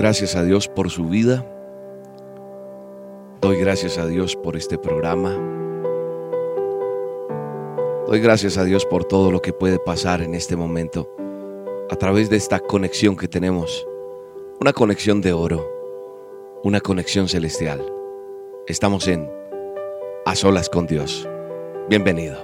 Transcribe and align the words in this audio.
gracias 0.00 0.34
a 0.34 0.42
Dios 0.42 0.66
por 0.66 0.90
su 0.90 1.04
vida. 1.04 1.46
Doy 3.40 3.58
gracias 3.58 3.96
a 3.96 4.06
Dios 4.08 4.34
por 4.34 4.56
este 4.56 4.76
programa. 4.76 5.36
Doy 8.08 8.18
gracias 8.18 8.58
a 8.58 8.64
Dios 8.64 8.84
por 8.86 9.04
todo 9.04 9.30
lo 9.30 9.40
que 9.40 9.52
puede 9.52 9.78
pasar 9.78 10.20
en 10.20 10.34
este 10.34 10.56
momento 10.56 11.14
a 11.90 11.94
través 11.96 12.28
de 12.28 12.38
esta 12.38 12.58
conexión 12.58 13.14
que 13.16 13.28
tenemos. 13.28 13.86
Una 14.60 14.72
conexión 14.72 15.20
de 15.20 15.32
oro, 15.32 15.64
una 16.64 16.80
conexión 16.80 17.28
celestial. 17.28 17.99
Estamos 18.70 19.08
en 19.08 19.28
A 20.24 20.36
Solas 20.36 20.68
con 20.68 20.86
Dios. 20.86 21.28
Bienvenido. 21.88 22.36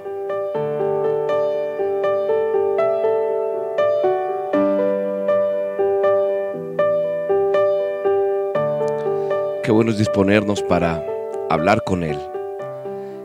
Qué 9.62 9.70
bueno 9.70 9.92
es 9.92 9.98
disponernos 9.98 10.62
para 10.64 11.06
hablar 11.48 11.84
con 11.84 12.02
Él. 12.02 12.18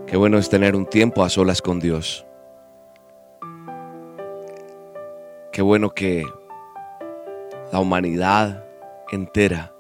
Qué 0.06 0.16
bueno 0.16 0.38
es 0.38 0.48
tener 0.52 0.76
un 0.76 0.86
tiempo 0.86 1.24
a 1.24 1.30
solas 1.30 1.60
con 1.60 1.80
Dios. 1.80 2.28
Qué 5.52 5.64
bueno 5.64 5.90
que 5.90 6.24
la 7.72 7.80
humanidad 7.80 8.64
entera 9.12 9.74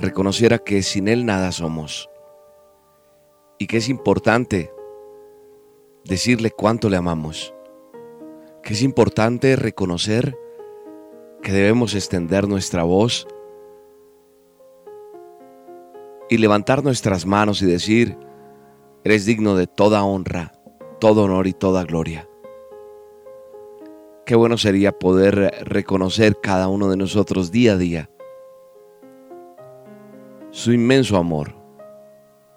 reconociera 0.00 0.58
que 0.58 0.82
sin 0.82 1.08
Él 1.08 1.26
nada 1.26 1.52
somos 1.52 2.08
y 3.58 3.66
que 3.66 3.76
es 3.76 3.88
importante 3.88 4.72
decirle 6.04 6.50
cuánto 6.50 6.88
le 6.88 6.96
amamos, 6.96 7.54
que 8.62 8.72
es 8.72 8.82
importante 8.82 9.54
reconocer 9.56 10.36
que 11.42 11.52
debemos 11.52 11.94
extender 11.94 12.48
nuestra 12.48 12.82
voz 12.82 13.26
y 16.28 16.38
levantar 16.38 16.82
nuestras 16.82 17.26
manos 17.26 17.60
y 17.60 17.66
decir, 17.66 18.16
eres 19.04 19.26
digno 19.26 19.56
de 19.56 19.66
toda 19.66 20.04
honra, 20.04 20.52
todo 21.00 21.24
honor 21.24 21.46
y 21.46 21.52
toda 21.52 21.84
gloria. 21.84 22.26
Qué 24.24 24.36
bueno 24.36 24.56
sería 24.56 24.92
poder 24.92 25.52
reconocer 25.64 26.38
cada 26.40 26.68
uno 26.68 26.88
de 26.88 26.96
nosotros 26.96 27.50
día 27.50 27.72
a 27.72 27.76
día 27.76 28.10
su 30.52 30.72
inmenso 30.72 31.16
amor, 31.16 31.54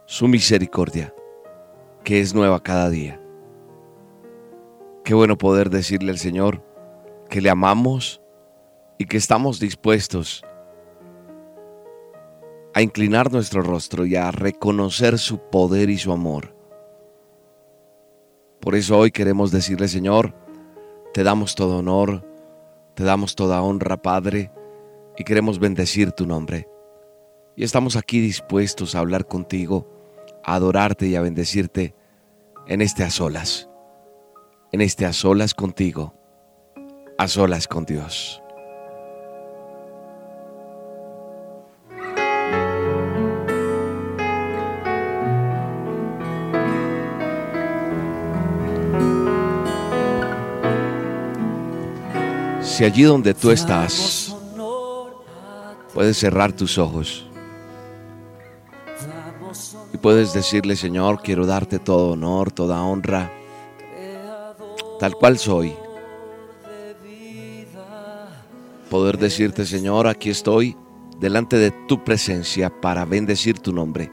su 0.08 0.28
misericordia, 0.28 1.14
que 2.04 2.20
es 2.20 2.34
nueva 2.34 2.62
cada 2.62 2.90
día. 2.90 3.22
Qué 5.04 5.14
bueno 5.14 5.38
poder 5.38 5.70
decirle 5.70 6.12
al 6.12 6.18
Señor 6.18 6.64
que 7.30 7.40
le 7.40 7.52
amamos 7.52 8.20
y 8.98 9.06
que 9.06 9.18
estamos 9.18 9.59
dispuestos 9.59 10.44
a 12.74 12.81
inclinar 12.81 13.31
nuestro 13.31 13.62
rostro 13.62 14.08
y 14.08 14.16
a 14.16 14.31
reconocer 14.31 15.20
su 15.20 15.38
poder 15.38 15.92
y 15.92 16.00
su 16.00 16.12
amor. 16.12 16.56
Por 18.60 18.74
eso 18.74 18.98
hoy 18.98 19.12
queremos 19.12 19.52
decirle, 19.52 19.88
Señor, 19.88 20.34
te 21.14 21.24
damos 21.24 21.54
todo 21.54 21.78
honor, 21.78 22.25
te 22.96 23.04
damos 23.04 23.36
toda 23.36 23.62
honra, 23.62 24.02
Padre, 24.02 24.52
y 25.16 25.24
queremos 25.24 25.60
bendecir 25.60 26.12
tu 26.12 26.25
nombre. 26.25 26.73
Y 27.56 27.64
estamos 27.64 27.96
aquí 27.96 28.19
dispuestos 28.19 28.96
a 28.96 29.00
hablar 29.00 29.28
contigo, 29.28 29.88
a 30.44 30.56
adorarte 30.56 31.08
y 31.08 31.16
a 31.16 31.22
bendecirte 31.22 31.94
en 32.66 32.81
este 32.81 33.03
a 33.03 33.12
solas, 33.12 33.69
en 34.72 34.81
este 34.81 35.06
a 35.06 35.14
solas 35.14 35.53
contigo, 35.53 36.16
a 37.18 37.28
solas 37.28 37.68
con 37.68 37.86
Dios. 37.86 38.40
Si 52.62 52.84
allí 52.84 53.03
donde 53.03 53.36
tú 53.36 53.52
estás 53.52 54.36
puedes 55.94 56.18
cerrar 56.18 56.52
tus 56.53 56.80
ojos 56.80 57.28
puedes 60.03 60.34
decirle, 60.34 60.75
Señor, 60.75 61.22
quiero 61.24 61.46
darte 61.46 61.80
todo 61.80 62.12
honor, 62.12 62.52
toda 62.52 62.84
honra, 62.84 63.31
tal 65.00 65.16
cual 65.16 65.40
soy. 65.40 65.74
Poder 68.90 69.18
decirte, 69.18 69.66
Señor, 69.66 70.08
aquí 70.08 70.30
estoy 70.30 70.78
delante 71.19 71.56
de 71.56 71.72
tu 71.88 72.03
presencia 72.03 72.69
para 72.69 73.06
bendecir 73.06 73.58
tu 73.58 73.72
nombre, 73.72 74.12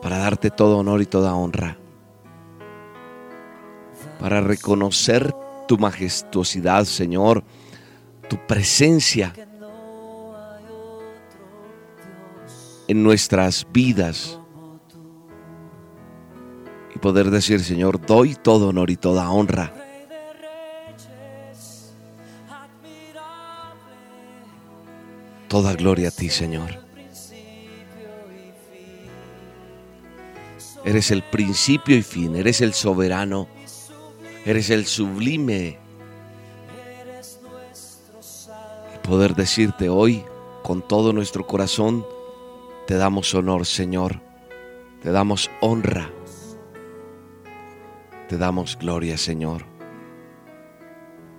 para 0.00 0.18
darte 0.18 0.50
todo 0.50 0.78
honor 0.78 1.02
y 1.02 1.06
toda 1.06 1.34
honra 1.34 1.76
para 4.18 4.40
reconocer 4.40 5.34
tu 5.66 5.78
majestuosidad, 5.78 6.84
Señor, 6.84 7.44
tu 8.28 8.36
presencia 8.46 9.32
en 12.88 13.02
nuestras 13.02 13.66
vidas. 13.72 14.40
Y 16.94 16.98
poder 16.98 17.30
decir, 17.30 17.62
Señor, 17.62 18.04
doy 18.04 18.34
todo 18.34 18.68
honor 18.68 18.90
y 18.90 18.96
toda 18.96 19.30
honra. 19.30 19.72
Toda 25.46 25.74
gloria 25.74 26.08
a 26.08 26.10
ti, 26.10 26.28
Señor. 26.28 26.86
Eres 30.84 31.10
el 31.10 31.22
principio 31.22 31.96
y 31.96 32.02
fin, 32.02 32.34
eres 32.36 32.60
el 32.60 32.72
soberano 32.72 33.48
Eres 34.48 34.70
el 34.70 34.86
sublime. 34.86 35.78
Y 38.94 39.06
poder 39.06 39.34
decirte 39.34 39.90
hoy 39.90 40.24
con 40.62 40.80
todo 40.80 41.12
nuestro 41.12 41.46
corazón, 41.46 42.06
te 42.88 42.96
damos 42.96 43.34
honor, 43.34 43.66
Señor. 43.66 44.22
Te 45.02 45.12
damos 45.12 45.50
honra. 45.60 46.10
Te 48.30 48.38
damos 48.38 48.78
gloria, 48.78 49.18
Señor. 49.18 49.66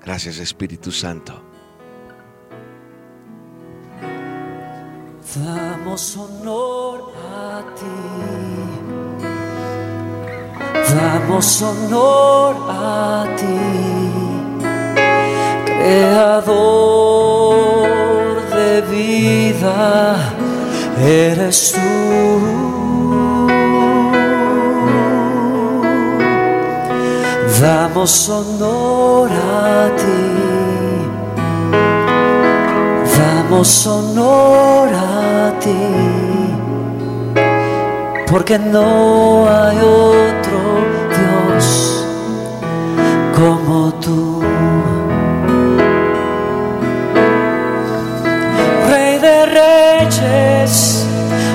Gracias, 0.05 0.37
Espíritu 0.37 0.91
Santo. 0.91 1.41
Damos 5.43 6.17
honor 6.17 7.13
a 7.33 7.63
ti 7.75 7.85
damos 10.95 11.61
honor 11.61 12.55
a 12.67 13.25
ti, 13.37 13.59
creador 15.65 16.57
de 18.49 18.81
vida 18.81 20.38
eres 21.01 21.73
tú. 21.73 21.79
Damos 27.61 28.29
honor 28.29 29.29
a 29.29 29.89
ti, 29.97 30.21
damos 33.17 33.87
honor 33.87 34.89
a 34.93 35.59
ti, 35.59 35.75
porque 38.31 38.57
no 38.57 39.45
hay 39.49 39.77
otro 39.77 40.59
Dios 41.17 42.05
como 43.35 43.93
tú. 43.95 44.41
Rey 48.89 49.19
de 49.19 49.45
reyes, 49.45 50.71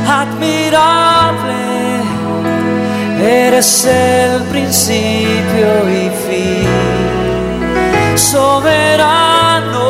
admirable, 0.06 2.02
eres 3.20 3.86
el 3.86 4.42
principio 4.44 5.88
y 5.88 6.10
fin, 6.26 6.68
soberano 8.16 9.84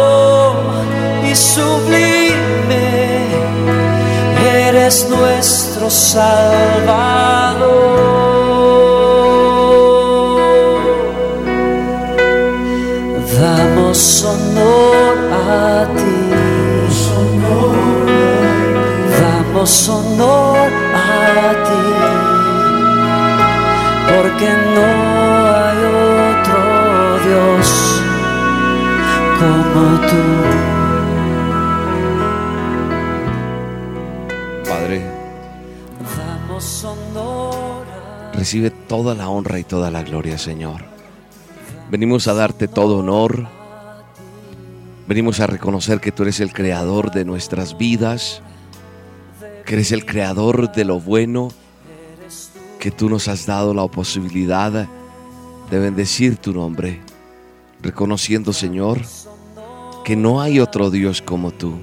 y 1.30 1.34
sublime, 1.34 3.26
eres 4.68 5.08
nuestro 5.08 5.90
Salvador. 5.90 7.93
Honor 19.64 20.68
a 20.94 21.52
ti. 21.64 21.84
Porque 24.06 24.48
no 24.74 24.86
hay 25.56 25.78
otro 26.34 26.60
Dios 27.24 27.66
como 29.40 29.80
tú. 30.10 30.24
Padre, 34.68 34.98
Damos 36.16 36.84
honor 36.84 37.54
recibe 38.44 38.70
toda 38.70 39.14
la 39.14 39.30
honra 39.30 39.58
y 39.58 39.64
toda 39.64 39.90
la 39.90 40.02
gloria, 40.02 40.36
Señor. 40.36 40.84
Venimos 41.90 42.28
a 42.28 42.34
darte 42.34 42.68
todo 42.68 42.98
honor. 42.98 43.46
Venimos 45.08 45.40
a 45.40 45.46
reconocer 45.46 45.98
que 46.00 46.12
tú 46.12 46.24
eres 46.24 46.40
el 46.40 46.52
creador 46.52 47.10
de 47.12 47.24
nuestras 47.24 47.78
vidas, 47.78 48.42
que 49.64 49.74
eres 49.74 49.92
el 49.92 50.04
creador 50.04 50.72
de 50.72 50.84
lo 50.84 51.00
bueno, 51.00 51.48
que 52.78 52.90
tú 52.90 53.08
nos 53.08 53.28
has 53.28 53.46
dado 53.46 53.72
la 53.74 53.86
posibilidad 53.88 54.88
de 55.70 55.78
bendecir 55.78 56.36
tu 56.36 56.52
nombre, 56.52 57.00
reconociendo, 57.80 58.52
Señor, 58.52 59.00
que 60.04 60.16
no 60.16 60.40
hay 60.40 60.60
otro 60.60 60.90
Dios 60.90 61.22
como 61.22 61.50
tú, 61.50 61.74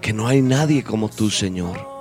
que 0.00 0.12
no 0.12 0.26
hay 0.26 0.42
nadie 0.42 0.82
como 0.82 1.08
tú, 1.08 1.30
Señor 1.30 1.92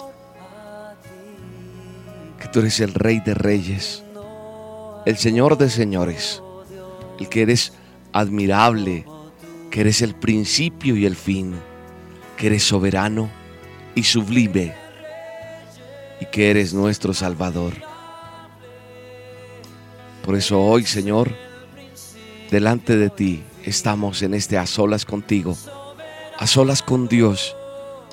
que 2.42 2.48
tú 2.48 2.60
eres 2.60 2.80
el 2.80 2.96
Rey 2.96 3.19
de 3.19 3.36
Reyes, 3.36 4.04
el 5.06 5.16
Señor 5.18 5.60
de 5.60 5.69
Señores, 5.69 6.42
el 7.19 7.30
que 7.30 7.44
eres 7.44 7.74
admirable, 8.14 9.06
que 9.69 9.81
eres 9.81 10.02
el 10.02 10.16
principio 10.16 10.98
y 10.98 11.06
el 11.06 11.16
fin, 11.16 11.54
que 12.38 12.48
eres 12.48 12.64
soberano 12.64 13.30
y 13.96 14.04
sublime, 14.04 14.74
y 16.20 16.26
que 16.26 16.50
eres 16.52 16.74
nuestro 16.74 17.14
Salvador. 17.14 17.74
Por 20.24 20.36
eso 20.36 20.62
hoy, 20.62 20.86
Señor, 20.86 21.32
delante 22.52 22.96
de 22.96 23.10
ti 23.10 23.44
estamos 23.66 24.22
en 24.22 24.34
este 24.34 24.58
a 24.58 24.66
solas 24.66 25.06
contigo, 25.06 25.58
a 26.38 26.48
solas 26.48 26.82
con 26.82 27.08
Dios, 27.08 27.56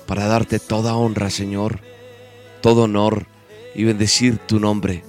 para 0.07 0.27
darte 0.27 0.59
toda 0.59 0.95
honra, 0.97 1.29
Señor, 1.29 1.81
todo 2.63 2.85
honor 2.85 3.27
y 3.75 3.85
bendecir 3.85 4.39
tu 4.39 4.59
nombre 4.59 5.05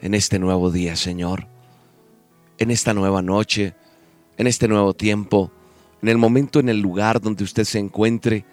en 0.00 0.14
este 0.14 0.38
nuevo 0.38 0.70
día, 0.70 0.96
Señor, 0.96 1.46
en 2.58 2.70
esta 2.70 2.94
nueva 2.94 3.22
noche, 3.22 3.74
en 4.36 4.46
este 4.46 4.68
nuevo 4.68 4.94
tiempo, 4.94 5.52
en 6.02 6.08
el 6.08 6.18
momento, 6.18 6.60
en 6.60 6.68
el 6.68 6.80
lugar 6.80 7.20
donde 7.20 7.44
usted 7.44 7.64
se 7.64 7.78
encuentre, 7.78 8.44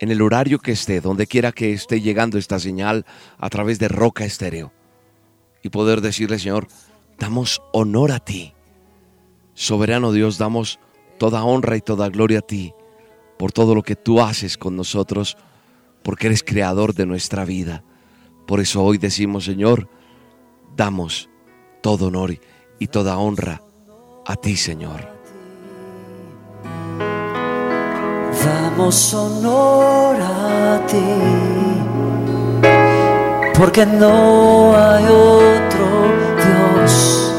en 0.00 0.10
el 0.10 0.22
horario 0.22 0.58
que 0.58 0.72
esté, 0.72 1.00
donde 1.00 1.26
quiera 1.26 1.52
que 1.52 1.72
esté 1.72 2.00
llegando 2.00 2.38
esta 2.38 2.58
señal 2.58 3.06
a 3.38 3.48
través 3.48 3.78
de 3.78 3.88
Roca 3.88 4.24
Estéreo. 4.24 4.72
Y 5.62 5.70
poder 5.70 6.00
decirle, 6.00 6.38
Señor, 6.38 6.68
damos 7.18 7.62
honor 7.72 8.12
a 8.12 8.20
ti. 8.20 8.52
Soberano 9.54 10.12
Dios, 10.12 10.38
damos 10.38 10.78
toda 11.18 11.44
honra 11.44 11.76
y 11.76 11.80
toda 11.80 12.08
gloria 12.08 12.40
a 12.40 12.42
ti 12.42 12.74
por 13.36 13.52
todo 13.52 13.74
lo 13.74 13.82
que 13.82 13.96
tú 13.96 14.20
haces 14.20 14.56
con 14.56 14.76
nosotros, 14.76 15.36
porque 16.02 16.26
eres 16.26 16.42
creador 16.42 16.94
de 16.94 17.06
nuestra 17.06 17.44
vida. 17.44 17.84
Por 18.46 18.60
eso 18.60 18.82
hoy 18.82 18.98
decimos, 18.98 19.44
Señor, 19.44 19.88
damos 20.76 21.28
todo 21.82 22.06
honor 22.06 22.38
y 22.78 22.86
toda 22.86 23.18
honra 23.18 23.62
a 24.24 24.36
ti, 24.36 24.56
Señor. 24.56 25.15
Honor 28.78 30.16
a 30.20 30.86
ti, 30.86 31.14
porque 33.58 33.86
no 33.86 34.76
hay 34.76 35.04
otro 35.04 35.86
Dios 36.44 37.32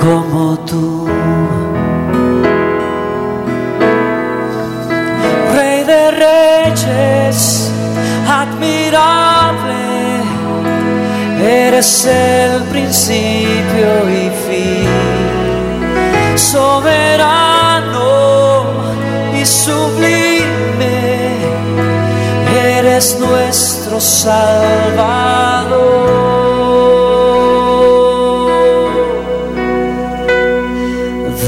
como 0.00 0.56
tú. 0.60 1.08
Rey 5.52 5.82
de 5.82 6.10
reyes, 6.12 7.72
admirable, 8.28 9.74
eres 11.42 12.06
el 12.06 12.62
principio 12.70 14.08
y 14.08 14.30
fin, 14.46 14.88
soberano 16.36 17.53
sublime, 19.64 20.96
eres 22.76 23.18
nuestro 23.18 24.00
Salvador. 24.00 25.84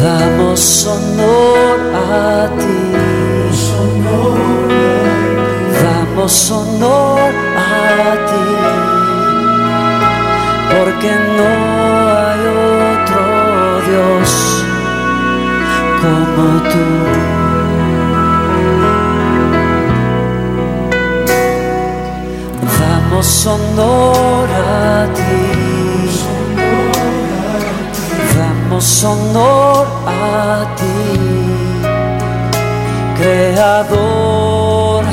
Damos 0.01 0.87
honor 0.87 1.79
a 1.95 2.49
ti. 2.61 2.77
Damos 5.83 6.51
honor 6.51 7.33
a 7.57 8.15
ti. 8.29 8.47
Porque 10.71 11.11
no 11.37 11.49
hay 12.17 12.41
otro 12.97 13.23
Dios 13.89 14.31
como 16.01 16.45
tú. 16.71 17.26
Damos 23.17 23.47
honor 23.47 24.47
a 24.51 25.09
ti. 25.15 25.47
Damos 28.37 29.05
honor 29.05 29.87
a 30.07 30.67
ti, 30.77 31.81
creador 33.19 35.05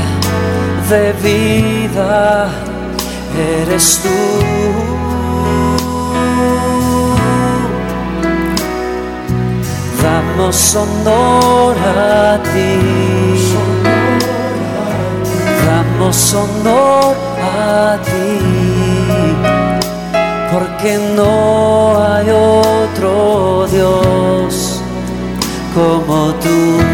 de 0.90 1.14
vida, 1.24 2.50
eres 3.62 4.02
tú. 4.04 4.20
Damos 10.04 10.76
honor 10.76 11.76
a 11.78 12.38
ti. 12.52 12.74
Damos 15.66 16.34
honor 16.34 17.33
a 17.44 18.00
ti, 18.04 18.40
porque 20.52 20.98
no 21.16 22.02
hay 22.02 22.30
otro 22.30 23.68
Dios 23.72 24.82
como 25.74 26.34
tú. 26.36 26.93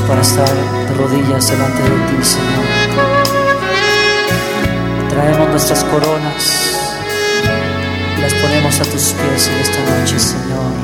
Para 0.00 0.22
estar 0.22 0.48
de 0.48 0.94
rodillas 0.94 1.48
delante 1.48 1.82
de 1.82 1.88
ti, 1.88 2.24
Señor. 2.24 2.64
Traemos 5.10 5.48
nuestras 5.50 5.84
coronas 5.84 6.78
y 8.16 8.20
las 8.22 8.32
ponemos 8.34 8.80
a 8.80 8.84
tus 8.84 9.12
pies 9.12 9.48
en 9.48 9.60
esta 9.60 9.78
noche, 9.98 10.18
Señor. 10.18 10.81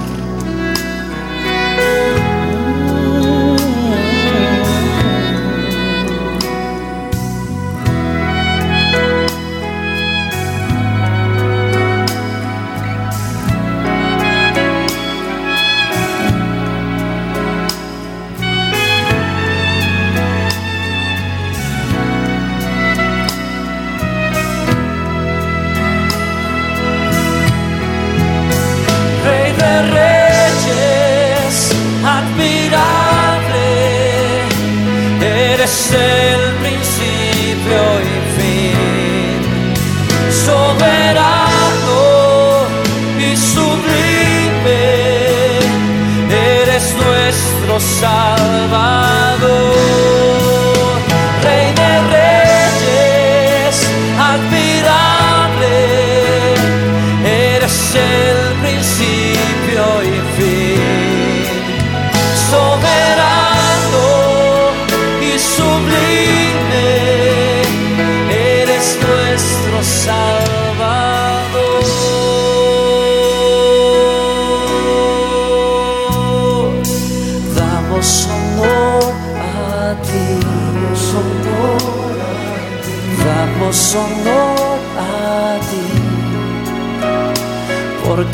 Salvador. 47.81 49.78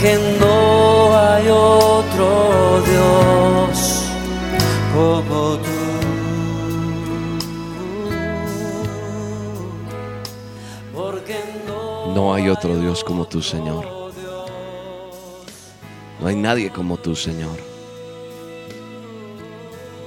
Porque 0.05 0.19
no 0.39 1.19
hay 1.19 1.49
otro 1.49 2.83
Dios 2.83 4.03
como 4.93 5.57
tú. 5.57 5.71
Porque 10.95 11.37
no, 11.67 12.15
No 12.15 12.35
hay 12.35 12.51
otro 12.51 12.77
Dios 12.77 13.03
como 13.03 13.25
tú, 13.25 13.41
Señor. 13.41 13.87
No 16.21 16.27
hay 16.27 16.37
nadie 16.37 16.71
como 16.71 16.99
tú, 16.99 17.17
Señor. 17.17 17.59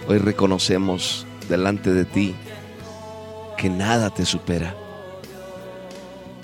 Hoy 0.07 0.19
reconocemos 0.19 1.25
delante 1.49 1.91
de 1.91 2.05
ti 2.05 2.35
que 3.57 3.69
nada 3.69 4.11
te 4.11 4.25
supera. 4.25 4.75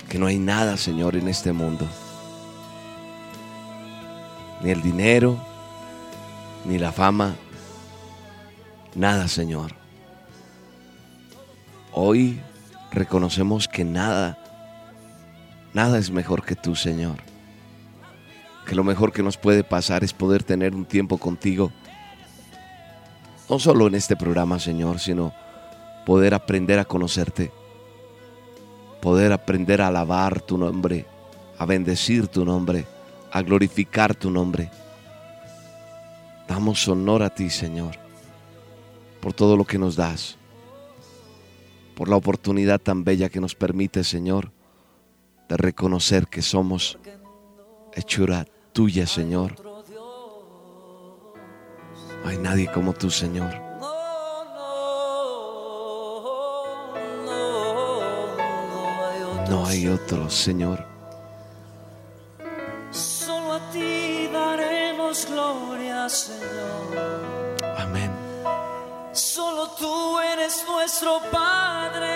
Que 0.08 0.18
no 0.18 0.26
hay 0.26 0.38
nada, 0.38 0.76
Señor, 0.76 1.14
en 1.14 1.28
este 1.28 1.52
mundo. 1.52 1.86
Ni 4.64 4.70
el 4.70 4.80
dinero, 4.80 5.36
ni 6.64 6.78
la 6.78 6.90
fama. 6.90 7.34
Nada, 8.94 9.28
Señor. 9.28 9.72
Hoy 11.92 12.40
reconocemos 12.90 13.68
que 13.68 13.84
nada, 13.84 14.38
nada 15.74 15.98
es 15.98 16.10
mejor 16.10 16.46
que 16.46 16.56
tú, 16.56 16.74
Señor. 16.74 17.16
Que 18.66 18.74
lo 18.74 18.84
mejor 18.84 19.12
que 19.12 19.22
nos 19.22 19.36
puede 19.36 19.64
pasar 19.64 20.02
es 20.02 20.14
poder 20.14 20.42
tener 20.42 20.74
un 20.74 20.86
tiempo 20.86 21.18
contigo. 21.18 21.70
No 23.50 23.58
solo 23.58 23.86
en 23.86 23.96
este 23.96 24.16
programa, 24.16 24.58
Señor, 24.58 24.98
sino 24.98 25.34
poder 26.06 26.32
aprender 26.32 26.78
a 26.78 26.86
conocerte. 26.86 27.52
Poder 29.02 29.30
aprender 29.30 29.82
a 29.82 29.88
alabar 29.88 30.40
tu 30.40 30.56
nombre, 30.56 31.04
a 31.58 31.66
bendecir 31.66 32.28
tu 32.28 32.46
nombre, 32.46 32.86
a 33.34 33.42
glorificar 33.42 34.14
tu 34.14 34.30
nombre. 34.30 34.70
Damos 36.48 36.88
honor 36.88 37.22
a 37.22 37.28
ti, 37.28 37.50
Señor, 37.50 37.96
por 39.20 39.34
todo 39.34 39.58
lo 39.58 39.66
que 39.66 39.76
nos 39.76 39.96
das 39.96 40.38
por 41.94 42.08
la 42.08 42.16
oportunidad 42.16 42.80
tan 42.80 43.04
bella 43.04 43.28
que 43.28 43.40
nos 43.40 43.54
permite, 43.54 44.04
Señor, 44.04 44.50
de 45.48 45.56
reconocer 45.56 46.26
que 46.26 46.42
somos 46.42 46.98
hechura 47.92 48.46
tuya, 48.72 49.06
Señor. 49.06 49.54
No 52.22 52.28
hay 52.28 52.38
nadie 52.38 52.70
como 52.72 52.92
tú, 52.92 53.10
Señor. 53.10 53.62
no, 59.48 59.66
hay 59.66 59.86
otro, 59.88 60.30
Señor. 60.30 60.93
Señor. 66.08 67.56
Amén. 67.78 68.10
Solo 69.12 69.68
tú 69.78 70.18
eres 70.20 70.64
nuestro 70.68 71.20
Padre. 71.30 72.14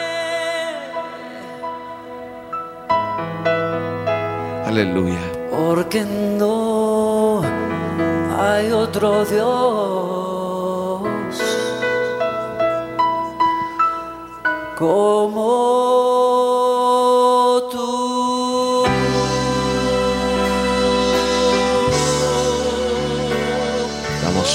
Aleluya. 4.67 5.21
Porque 5.51 6.05
no 6.05 7.43
hay 8.39 8.71
otro 8.71 9.25
Dios 9.25 9.49
como 14.79 16.08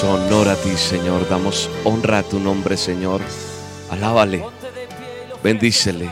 Damos 0.04 0.20
honor 0.20 0.50
a 0.50 0.56
ti, 0.58 0.76
Señor. 0.76 1.30
Damos 1.30 1.70
honra 1.86 2.20
a 2.20 2.24
tu 2.24 2.38
nombre, 2.38 2.76
Señor. 2.76 3.22
Alábale. 3.90 4.44
Bendícele. 5.42 6.10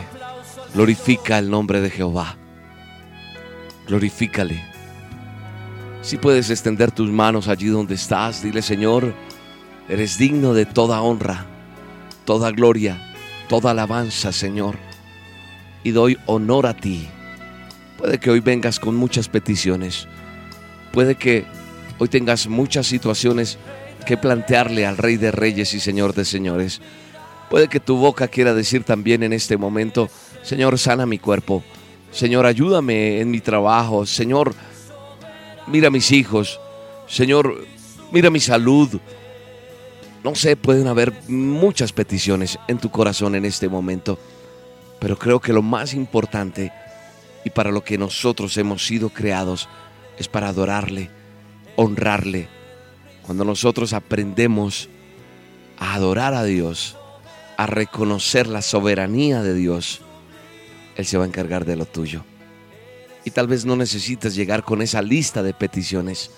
Glorifica 0.72 1.38
el 1.38 1.50
nombre 1.50 1.82
de 1.82 1.90
Jehová. 1.90 2.34
Glorifícale. 3.86 4.64
Si 6.00 6.16
puedes 6.16 6.48
extender 6.48 6.90
tus 6.90 7.10
manos 7.10 7.48
allí 7.48 7.66
donde 7.66 7.96
estás, 7.96 8.42
dile, 8.42 8.62
Señor, 8.62 9.12
eres 9.90 10.16
digno 10.16 10.54
de 10.54 10.64
toda 10.64 11.02
honra, 11.02 11.44
toda 12.24 12.50
gloria, 12.50 13.14
toda 13.46 13.72
alabanza, 13.72 14.32
Señor. 14.32 14.76
Y 15.84 15.90
doy 15.90 16.16
honor 16.24 16.66
a 16.66 16.74
ti. 16.74 17.08
Puede 17.98 18.18
que 18.18 18.30
hoy 18.30 18.40
vengas 18.40 18.80
con 18.80 18.96
muchas 18.96 19.28
peticiones. 19.28 20.08
Puede 20.92 21.14
que 21.16 21.44
hoy 21.98 22.08
tengas 22.08 22.46
muchas 22.46 22.86
situaciones 22.86 23.58
que 24.04 24.16
plantearle 24.16 24.86
al 24.86 24.96
Rey 24.96 25.16
de 25.16 25.30
Reyes 25.30 25.74
y 25.74 25.80
Señor 25.80 26.14
de 26.14 26.24
Señores. 26.24 26.80
Puede 27.50 27.68
que 27.68 27.80
tu 27.80 27.96
boca 27.96 28.28
quiera 28.28 28.54
decir 28.54 28.84
también 28.84 29.22
en 29.22 29.32
este 29.32 29.56
momento, 29.56 30.08
Señor, 30.42 30.78
sana 30.78 31.06
mi 31.06 31.18
cuerpo. 31.18 31.62
Señor, 32.10 32.46
ayúdame 32.46 33.20
en 33.20 33.30
mi 33.30 33.40
trabajo. 33.40 34.06
Señor, 34.06 34.54
mira 35.66 35.90
mis 35.90 36.12
hijos. 36.12 36.60
Señor, 37.06 37.66
mira 38.10 38.30
mi 38.30 38.40
salud. 38.40 39.00
No 40.24 40.34
sé, 40.34 40.56
pueden 40.56 40.86
haber 40.86 41.12
muchas 41.28 41.92
peticiones 41.92 42.58
en 42.68 42.78
tu 42.78 42.90
corazón 42.90 43.34
en 43.34 43.44
este 43.44 43.68
momento, 43.68 44.18
pero 45.00 45.18
creo 45.18 45.40
que 45.40 45.52
lo 45.52 45.62
más 45.62 45.94
importante 45.94 46.72
y 47.44 47.50
para 47.50 47.72
lo 47.72 47.82
que 47.82 47.98
nosotros 47.98 48.56
hemos 48.56 48.86
sido 48.86 49.08
creados 49.08 49.68
es 50.18 50.28
para 50.28 50.48
adorarle, 50.48 51.10
honrarle. 51.76 52.48
Cuando 53.24 53.44
nosotros 53.44 53.92
aprendemos 53.92 54.88
a 55.78 55.94
adorar 55.94 56.34
a 56.34 56.44
Dios, 56.44 56.96
a 57.56 57.66
reconocer 57.66 58.46
la 58.46 58.62
soberanía 58.62 59.42
de 59.42 59.54
Dios, 59.54 60.00
Él 60.96 61.06
se 61.06 61.16
va 61.18 61.24
a 61.24 61.28
encargar 61.28 61.64
de 61.64 61.76
lo 61.76 61.86
tuyo. 61.86 62.24
Y 63.24 63.30
tal 63.30 63.46
vez 63.46 63.64
no 63.64 63.76
necesitas 63.76 64.34
llegar 64.34 64.64
con 64.64 64.82
esa 64.82 65.00
lista 65.00 65.42
de 65.42 65.54
peticiones, 65.54 66.30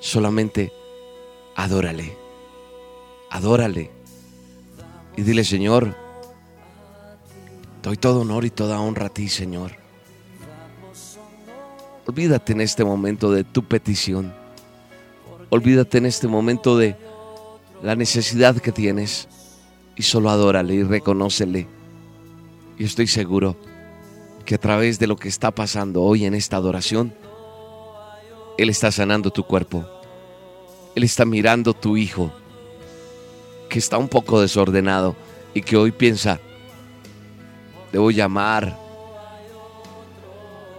solamente 0.00 0.72
adórale, 1.54 2.16
adórale. 3.30 3.90
Y 5.16 5.22
dile, 5.22 5.44
Señor, 5.44 5.94
doy 7.82 7.96
todo 7.96 8.22
honor 8.22 8.44
y 8.44 8.50
toda 8.50 8.80
honra 8.80 9.06
a 9.06 9.10
ti, 9.10 9.28
Señor. 9.28 9.72
Olvídate 12.06 12.52
en 12.52 12.62
este 12.62 12.84
momento 12.84 13.30
de 13.30 13.44
tu 13.44 13.62
petición. 13.64 14.41
Olvídate 15.54 15.98
en 15.98 16.06
este 16.06 16.28
momento 16.28 16.78
de 16.78 16.96
la 17.82 17.94
necesidad 17.94 18.56
que 18.56 18.72
tienes 18.72 19.28
y 19.96 20.02
solo 20.02 20.30
adórale 20.30 20.72
y 20.72 20.82
reconócele. 20.82 21.68
Y 22.78 22.84
estoy 22.84 23.06
seguro 23.06 23.58
que 24.46 24.54
a 24.54 24.58
través 24.58 24.98
de 24.98 25.06
lo 25.06 25.16
que 25.16 25.28
está 25.28 25.50
pasando 25.50 26.00
hoy 26.00 26.24
en 26.24 26.32
esta 26.32 26.56
adoración, 26.56 27.12
Él 28.56 28.70
está 28.70 28.90
sanando 28.90 29.30
tu 29.30 29.44
cuerpo. 29.44 29.84
Él 30.94 31.04
está 31.04 31.26
mirando 31.26 31.74
tu 31.74 31.98
hijo, 31.98 32.32
que 33.68 33.78
está 33.78 33.98
un 33.98 34.08
poco 34.08 34.40
desordenado 34.40 35.14
y 35.52 35.60
que 35.60 35.76
hoy 35.76 35.92
piensa, 35.92 36.40
debo 37.92 38.10
llamar 38.10 38.74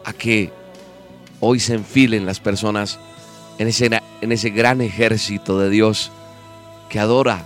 a 0.03 0.13
que 0.13 0.51
hoy 1.42 1.60
se 1.60 1.75
enfilen 1.75 2.25
las 2.25 2.39
personas 2.39 2.98
en 3.57 3.67
ese, 3.67 3.89
en 4.22 4.31
ese 4.31 4.50
gran 4.50 4.81
ejército 4.81 5.60
de 5.60 5.69
Dios 5.69 6.12
que 6.89 7.00
adora 7.00 7.43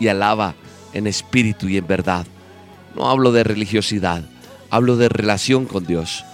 y 0.00 0.08
alaba 0.08 0.54
en 0.92 1.06
espíritu 1.06 1.68
y 1.68 1.76
en 1.76 1.86
verdad. 1.86 2.26
No 2.94 3.10
hablo 3.10 3.32
de 3.32 3.44
religiosidad, 3.44 4.22
hablo 4.70 4.96
de 4.96 5.08
relación 5.08 5.66
con 5.66 5.86
Dios. 5.86 6.24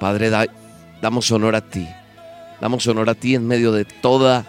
Padre, 0.00 0.30
damos 1.00 1.30
honor 1.30 1.56
a 1.56 1.60
ti. 1.60 1.86
Damos 2.60 2.86
honor 2.86 3.10
a 3.10 3.14
ti 3.14 3.34
en 3.34 3.46
medio 3.46 3.72
de 3.72 3.84
toda 3.84 4.44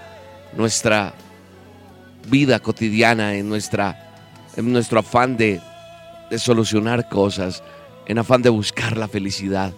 nuestra 0.55 1.13
vida 2.29 2.59
cotidiana, 2.59 3.35
en, 3.35 3.49
nuestra, 3.49 4.13
en 4.55 4.71
nuestro 4.71 4.99
afán 4.99 5.37
de, 5.37 5.61
de 6.29 6.39
solucionar 6.39 7.09
cosas, 7.09 7.63
en 8.05 8.17
afán 8.17 8.41
de 8.41 8.49
buscar 8.49 8.97
la 8.97 9.07
felicidad. 9.07 9.73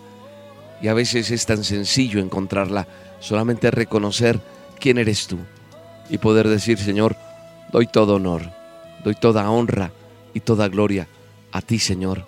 Y 0.82 0.88
a 0.88 0.94
veces 0.94 1.32
es 1.32 1.46
tan 1.46 1.64
sencillo 1.64 2.20
encontrarla, 2.20 2.88
solamente 3.20 3.72
reconocer 3.72 4.40
quién 4.80 4.98
eres 4.98 5.28
tú 5.28 5.38
y 6.10 6.18
poder 6.18 6.48
decir, 6.48 6.78
Señor, 6.78 7.16
doy 7.72 7.88
todo 7.88 8.16
honor, 8.16 8.52
doy 9.04 9.16
toda 9.16 9.50
honra 9.50 9.92
y 10.34 10.40
toda 10.40 10.68
gloria 10.68 11.08
a 11.52 11.62
ti, 11.62 11.80
Señor, 11.80 12.26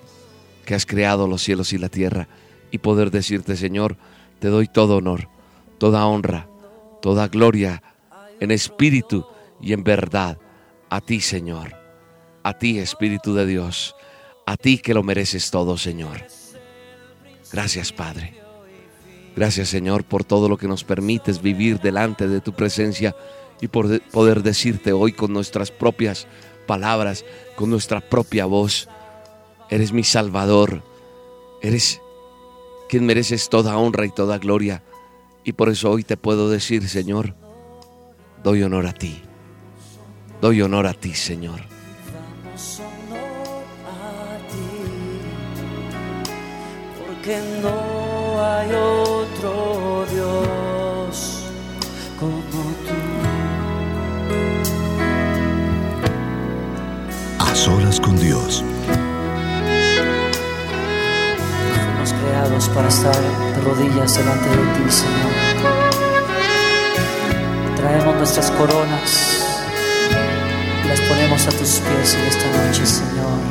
que 0.66 0.76
has 0.76 0.86
creado 0.86 1.28
los 1.28 1.42
cielos 1.42 1.74
y 1.74 1.78
la 1.78 1.90
tierra, 1.90 2.28
y 2.72 2.78
poder 2.78 3.12
decirte, 3.12 3.56
Señor, 3.56 3.98
te 4.40 4.48
doy 4.48 4.68
todo 4.68 4.98
honor, 4.98 5.28
toda 5.78 6.06
honra, 6.06 6.48
toda 7.02 7.28
gloria 7.28 7.82
en 8.40 8.52
espíritu 8.52 9.26
y 9.62 9.74
en 9.74 9.84
verdad 9.84 10.38
a 10.90 11.02
ti, 11.02 11.22
Señor, 11.22 11.76
a 12.44 12.58
ti, 12.58 12.80
Espíritu 12.80 13.34
de 13.34 13.46
Dios, 13.46 13.96
a 14.46 14.58
ti 14.58 14.80
que 14.80 14.94
lo 14.94 15.04
mereces 15.04 15.52
todo, 15.52 15.78
Señor. 15.78 16.26
Gracias, 17.52 17.92
Padre. 17.92 18.41
Gracias 19.36 19.70
Señor 19.70 20.04
por 20.04 20.24
todo 20.24 20.50
lo 20.50 20.58
que 20.58 20.68
nos 20.68 20.84
permites 20.84 21.42
vivir 21.42 21.80
delante 21.80 22.28
de 22.28 22.42
tu 22.42 22.54
presencia 22.54 23.16
y 23.62 23.68
por 23.68 24.02
poder 24.02 24.44
decirte 24.44 24.92
hoy 24.92 25.14
con 25.14 25.32
nuestras 25.32 25.72
propias 25.72 26.28
palabras, 26.68 27.24
con 27.56 27.70
nuestra 27.70 28.02
propia 28.02 28.46
voz, 28.46 28.90
eres 29.70 29.94
mi 29.94 30.04
Salvador, 30.04 30.84
eres 31.62 32.02
quien 32.90 33.06
mereces 33.06 33.50
toda 33.50 33.78
honra 33.78 34.06
y 34.06 34.12
toda 34.12 34.38
gloria. 34.38 34.84
Y 35.44 35.54
por 35.54 35.70
eso 35.70 35.90
hoy 35.90 36.04
te 36.04 36.18
puedo 36.18 36.50
decir, 36.50 36.88
Señor, 36.88 37.36
doy 38.44 38.64
honor 38.64 38.88
a 38.88 38.94
ti, 38.94 39.22
doy 40.42 40.62
honor 40.62 40.88
a 40.88 40.94
ti, 40.94 41.14
Señor. 41.14 41.62
porque 47.22 47.40
no 47.62 48.44
hay 48.44 48.70
para 62.74 62.88
estar 62.88 63.16
de 63.16 63.62
rodillas 63.62 64.16
delante 64.16 64.50
de 64.50 64.56
ti, 64.56 64.92
Señor. 64.92 65.32
Traemos 67.76 68.16
nuestras 68.16 68.52
coronas 68.52 69.46
y 70.84 70.88
las 70.88 71.02
ponemos 71.02 71.48
a 71.48 71.52
tus 71.52 71.80
pies 71.80 72.14
en 72.16 72.22
esta 72.26 72.66
noche, 72.66 72.86
Señor. 72.86 73.51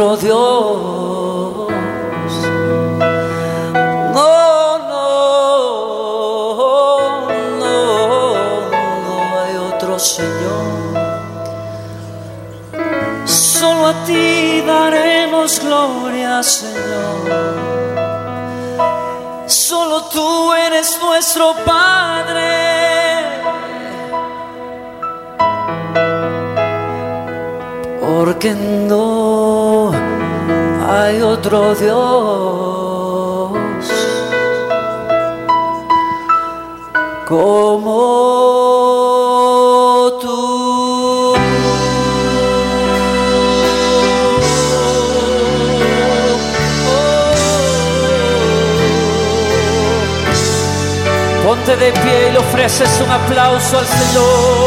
Dios. 0.00 1.68
No, 4.14 4.78
no, 4.88 5.78
no, 7.60 7.74
no 9.04 9.14
hay 9.40 9.54
otro 9.56 9.98
Señor. 9.98 10.64
Solo 13.26 13.88
a 13.88 13.94
ti 14.06 14.62
daremos 14.66 15.60
gloria, 15.60 16.42
Señor. 16.42 17.50
Solo 19.46 20.04
tú 20.04 20.54
eres 20.54 20.98
nuestro 21.02 21.54
Padre. 21.66 22.70
porque 28.30 28.54
no 28.54 29.49
hay 30.90 31.22
otro 31.22 31.74
Dios 31.76 33.50
como 37.28 38.00
tú. 40.20 41.34
Ponte 51.44 51.76
de 51.76 51.92
pie 51.92 52.32
y 52.32 52.36
ofreces 52.36 53.00
un 53.00 53.10
aplauso 53.10 53.78
al 53.78 53.86
Señor. 53.86 54.59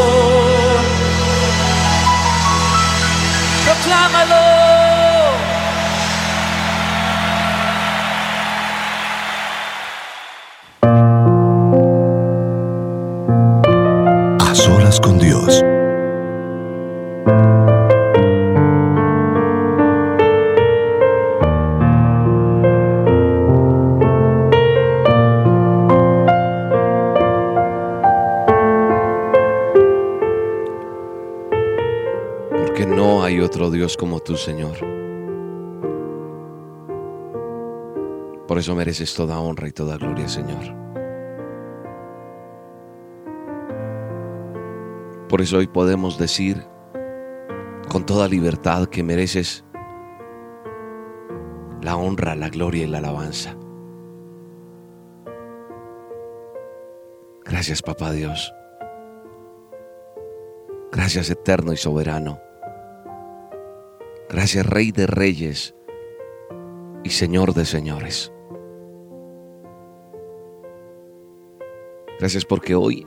Con 15.04 15.18
Dios. 15.18 15.62
Porque 32.50 32.86
no 32.86 33.22
hay 33.22 33.40
otro 33.40 33.70
Dios 33.70 33.98
como 33.98 34.20
tú, 34.20 34.36
Señor. 34.38 34.76
Por 38.48 38.58
eso 38.58 38.74
mereces 38.74 39.14
toda 39.14 39.38
honra 39.38 39.68
y 39.68 39.72
toda 39.72 39.98
gloria, 39.98 40.28
Señor. 40.28 40.83
Por 45.34 45.42
eso 45.42 45.58
hoy 45.58 45.66
podemos 45.66 46.16
decir 46.16 46.64
con 47.90 48.06
toda 48.06 48.28
libertad 48.28 48.86
que 48.86 49.02
mereces 49.02 49.64
la 51.82 51.96
honra, 51.96 52.36
la 52.36 52.50
gloria 52.50 52.84
y 52.84 52.86
la 52.86 52.98
alabanza. 52.98 53.56
Gracias, 57.44 57.82
Papá 57.82 58.12
Dios. 58.12 58.54
Gracias, 60.92 61.28
eterno 61.30 61.72
y 61.72 61.78
soberano. 61.78 62.38
Gracias, 64.28 64.64
Rey 64.64 64.92
de 64.92 65.08
Reyes 65.08 65.74
y 67.02 67.10
Señor 67.10 67.54
de 67.54 67.64
Señores. 67.64 68.32
Gracias 72.20 72.44
porque 72.44 72.76
hoy 72.76 73.04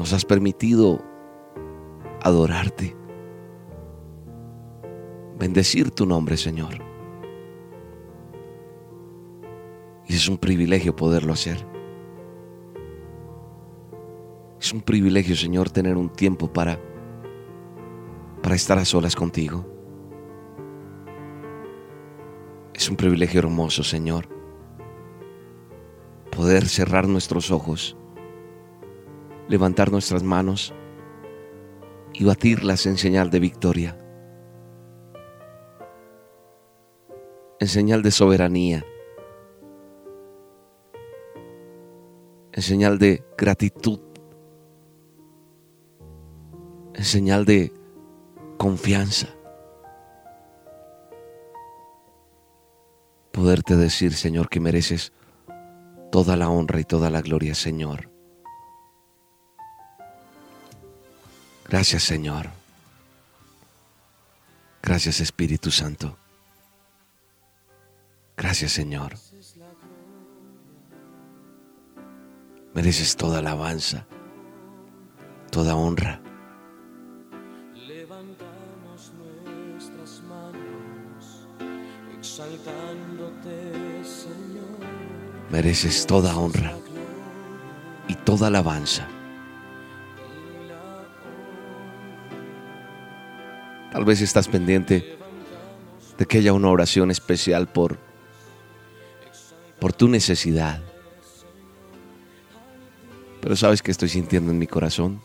nos 0.00 0.14
has 0.14 0.24
permitido 0.24 1.04
adorarte, 2.22 2.96
bendecir 5.38 5.90
tu 5.90 6.06
nombre, 6.06 6.38
Señor. 6.38 6.78
Y 10.08 10.14
es 10.14 10.26
un 10.26 10.38
privilegio 10.38 10.96
poderlo 10.96 11.34
hacer. 11.34 11.66
Es 14.58 14.72
un 14.72 14.80
privilegio, 14.80 15.36
Señor, 15.36 15.68
tener 15.68 15.98
un 15.98 16.08
tiempo 16.08 16.50
para 16.50 16.80
para 18.42 18.54
estar 18.54 18.78
a 18.78 18.86
solas 18.86 19.14
contigo. 19.14 19.66
Es 22.72 22.88
un 22.88 22.96
privilegio 22.96 23.40
hermoso, 23.40 23.84
Señor, 23.84 24.30
poder 26.34 26.66
cerrar 26.66 27.06
nuestros 27.06 27.50
ojos, 27.50 27.98
levantar 29.50 29.90
nuestras 29.90 30.22
manos 30.22 30.72
y 32.12 32.22
batirlas 32.24 32.86
en 32.86 32.96
señal 32.96 33.30
de 33.30 33.40
victoria, 33.40 33.98
en 37.58 37.66
señal 37.66 38.04
de 38.04 38.12
soberanía, 38.12 38.86
en 42.52 42.62
señal 42.62 42.98
de 43.00 43.24
gratitud, 43.36 43.98
en 46.94 47.04
señal 47.04 47.44
de 47.44 47.72
confianza. 48.56 49.30
Poderte 53.32 53.74
decir, 53.74 54.12
Señor, 54.12 54.48
que 54.48 54.60
mereces 54.60 55.12
toda 56.12 56.36
la 56.36 56.48
honra 56.50 56.78
y 56.78 56.84
toda 56.84 57.10
la 57.10 57.20
gloria, 57.20 57.56
Señor. 57.56 58.09
Gracias, 61.70 62.02
Señor. 62.02 62.50
Gracias, 64.82 65.20
Espíritu 65.20 65.70
Santo. 65.70 66.16
Gracias, 68.36 68.72
Señor. 68.72 69.14
Mereces 72.74 73.14
toda 73.14 73.38
alabanza, 73.38 74.04
toda 75.52 75.76
honra. 75.76 76.20
Levantamos 77.86 79.12
nuestras 79.14 80.22
manos, 80.24 81.46
exaltándote, 82.18 84.04
Señor. 84.04 84.80
Mereces 85.52 86.04
toda 86.04 86.36
honra 86.36 86.76
y 88.08 88.16
toda 88.16 88.48
alabanza. 88.48 89.06
Tal 93.92 94.04
vez 94.04 94.20
estás 94.20 94.46
pendiente 94.46 95.18
de 96.16 96.26
que 96.26 96.38
haya 96.38 96.52
una 96.52 96.68
oración 96.68 97.10
especial 97.10 97.66
por, 97.66 97.98
por 99.80 99.92
tu 99.92 100.06
necesidad. 100.06 100.80
Pero 103.40 103.56
sabes 103.56 103.82
que 103.82 103.90
estoy 103.90 104.08
sintiendo 104.08 104.52
en 104.52 104.58
mi 104.58 104.66
corazón 104.66 105.20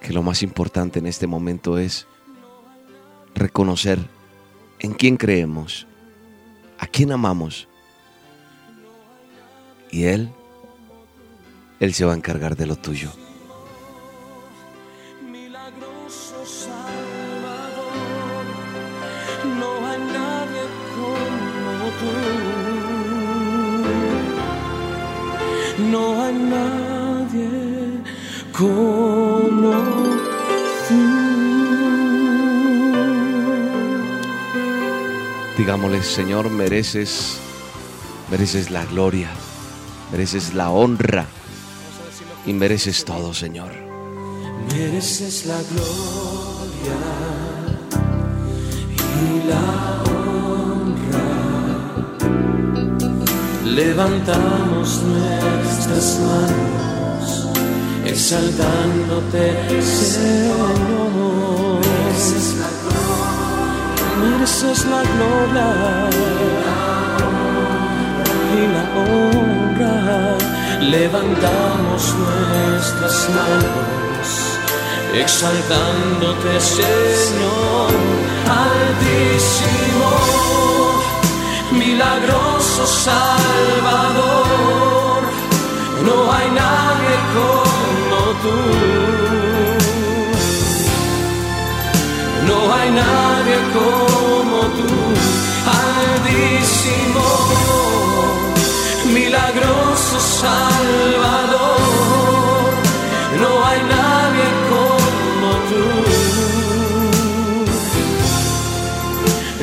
que 0.00 0.12
lo 0.12 0.22
más 0.22 0.42
importante 0.42 0.98
en 0.98 1.06
este 1.06 1.26
momento 1.26 1.78
es 1.78 2.06
reconocer 3.34 3.98
en 4.80 4.92
quién 4.92 5.16
creemos, 5.16 5.86
a 6.78 6.86
quién 6.86 7.12
amamos. 7.12 7.66
Y 9.90 10.04
Él, 10.04 10.30
Él 11.80 11.94
se 11.94 12.04
va 12.04 12.12
a 12.12 12.16
encargar 12.16 12.56
de 12.56 12.66
lo 12.66 12.76
tuyo. 12.76 13.10
Digámosle, 35.56 36.02
Señor, 36.02 36.50
mereces, 36.50 37.38
mereces 38.30 38.70
la 38.70 38.84
gloria, 38.84 39.30
mereces 40.10 40.52
la 40.52 40.70
honra 40.70 41.26
y 42.44 42.52
mereces 42.52 43.04
todo, 43.04 43.32
Señor. 43.32 43.72
Mereces 44.72 45.46
la 45.46 45.56
gloria 45.70 46.98
y 49.22 49.48
la 49.48 50.02
honra. 50.10 51.24
Levantamos 53.64 55.02
nuestras 55.02 56.20
manos, 56.20 56.93
exaltándote, 58.04 59.82
Señor. 59.82 60.94
Mereces 64.20 64.84
la 64.86 65.02
gloria 65.02 65.68
y 68.56 68.60
la 68.74 68.84
honra. 69.00 70.38
Levantamos 70.80 72.02
nuestras 72.14 73.16
manos, 73.30 74.26
exaltándote, 75.14 76.50
Señor, 76.60 77.92
altísimo, 78.64 80.10
milagroso 81.72 82.82
Salvador. 82.86 84.44
No 86.04 86.16
hay 86.32 86.48
como 86.50 86.83
No 92.46 92.58
hay 92.74 92.88
nadie 92.90 93.56
como 93.72 94.58
tú, 94.78 94.90
altísimo, 95.80 97.24
milagroso 99.14 100.16
Salvador. 100.42 101.80
No 103.40 103.50
hay 103.66 103.80
nadie 103.96 104.46
como 104.72 105.48
tú. 105.70 105.84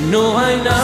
No 0.09 0.23
hay 0.39 0.55
nadie 0.57 0.80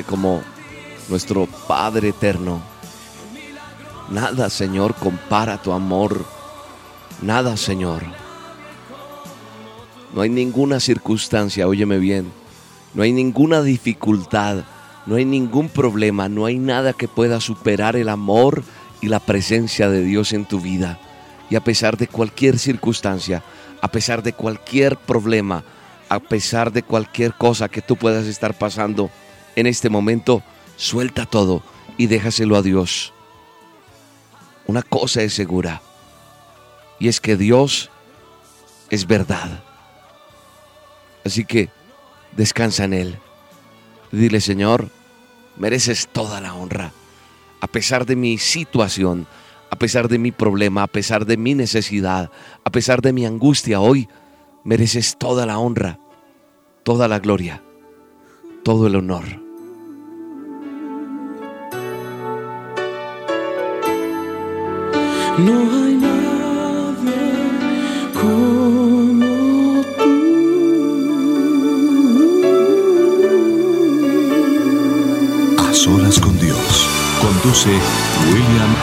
como 0.00 0.42
nuestro 1.10 1.46
Padre 1.68 2.08
eterno. 2.08 2.62
Nada, 4.10 4.48
Señor, 4.48 4.94
compara 4.94 5.60
tu 5.60 5.72
amor. 5.72 6.24
Nada, 7.20 7.58
Señor. 7.58 8.02
No 10.14 10.22
hay 10.22 10.30
ninguna 10.30 10.80
circunstancia, 10.80 11.68
óyeme 11.68 11.98
bien. 11.98 12.32
No 12.94 13.02
hay 13.02 13.12
ninguna 13.12 13.62
dificultad. 13.62 14.64
No 15.06 15.16
hay 15.16 15.24
ningún 15.24 15.68
problema. 15.68 16.28
No 16.28 16.46
hay 16.46 16.58
nada 16.58 16.92
que 16.92 17.08
pueda 17.08 17.40
superar 17.40 17.96
el 17.96 18.08
amor 18.08 18.62
y 19.00 19.08
la 19.08 19.20
presencia 19.20 19.88
de 19.88 20.02
Dios 20.02 20.32
en 20.32 20.44
tu 20.44 20.60
vida. 20.60 20.98
Y 21.50 21.56
a 21.56 21.64
pesar 21.64 21.96
de 21.96 22.06
cualquier 22.06 22.58
circunstancia, 22.58 23.42
a 23.80 23.88
pesar 23.88 24.22
de 24.22 24.32
cualquier 24.32 24.96
problema, 24.96 25.64
a 26.08 26.18
pesar 26.20 26.72
de 26.72 26.82
cualquier 26.82 27.34
cosa 27.34 27.68
que 27.68 27.82
tú 27.82 27.96
puedas 27.96 28.26
estar 28.26 28.56
pasando 28.56 29.10
en 29.56 29.66
este 29.66 29.88
momento, 29.88 30.42
suelta 30.76 31.26
todo 31.26 31.62
y 31.96 32.06
déjaselo 32.06 32.56
a 32.56 32.62
Dios. 32.62 33.12
Una 34.66 34.82
cosa 34.82 35.22
es 35.22 35.34
segura, 35.34 35.82
y 36.98 37.08
es 37.08 37.20
que 37.20 37.36
Dios 37.36 37.90
es 38.90 39.06
verdad. 39.06 39.62
Así 41.24 41.44
que 41.44 41.68
descansa 42.36 42.84
en 42.84 42.94
Él. 42.94 43.18
Dile, 44.12 44.40
Señor, 44.40 44.88
mereces 45.56 46.08
toda 46.08 46.40
la 46.40 46.54
honra, 46.54 46.92
a 47.60 47.66
pesar 47.66 48.06
de 48.06 48.16
mi 48.16 48.38
situación, 48.38 49.26
a 49.70 49.76
pesar 49.76 50.08
de 50.08 50.18
mi 50.18 50.32
problema, 50.32 50.82
a 50.82 50.86
pesar 50.86 51.24
de 51.26 51.36
mi 51.36 51.54
necesidad, 51.54 52.30
a 52.64 52.70
pesar 52.70 53.00
de 53.02 53.12
mi 53.12 53.24
angustia 53.24 53.80
hoy, 53.80 54.08
mereces 54.64 55.16
toda 55.18 55.46
la 55.46 55.58
honra, 55.58 55.98
toda 56.82 57.08
la 57.08 57.18
gloria, 57.18 57.62
todo 58.64 58.86
el 58.86 58.96
honor. 58.96 59.41
No 65.38 65.60
hay 65.84 65.94
nadie 65.96 67.22
como 68.20 69.82
tú. 69.96 70.10
A 75.58 75.74
solas 75.74 76.20
con 76.20 76.38
Dios. 76.38 76.88
Conduce 77.20 77.70
William. 78.30 78.76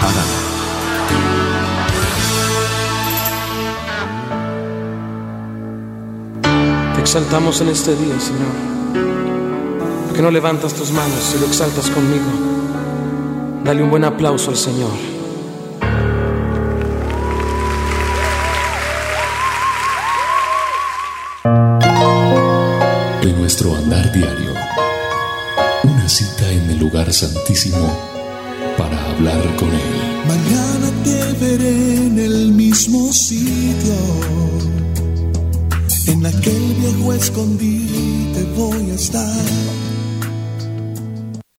Te 6.96 7.02
exaltamos 7.02 7.62
en 7.62 7.70
este 7.70 7.96
día, 7.96 8.20
Señor. 8.20 8.56
¿Por 10.08 10.16
qué 10.16 10.22
no 10.24 10.32
levantas 10.32 10.74
tus 10.74 10.92
manos 10.92 11.36
y 11.36 11.40
lo 11.40 11.46
exaltas 11.46 11.92
conmigo? 11.92 12.26
Dale 13.64 13.84
un 13.84 13.90
buen 13.92 14.04
aplauso 14.04 14.50
al 14.50 14.58
Señor. 14.58 15.09
Diario. 24.14 24.54
Una 25.84 26.10
cita 26.10 26.52
en 26.52 26.70
el 26.72 26.80
lugar 26.80 27.12
santísimo 27.14 27.88
para 28.78 28.98
hablar 29.12 29.56
con 29.56 29.70
Él. 29.70 30.26
Mañana 30.28 30.92
te 31.04 31.34
veré 31.46 32.08
en 32.08 32.20
el 32.20 32.52
mismo 32.52 33.12
sitio 33.14 34.40
en 36.10 36.26
aquel 36.26 36.76
viejo 36.80 37.14
escondite 37.14 38.44
voy 38.58 38.92
a 38.92 38.96
estar 38.96 39.46